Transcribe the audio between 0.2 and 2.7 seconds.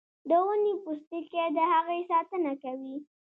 د ونې پوستکی د هغې ساتنه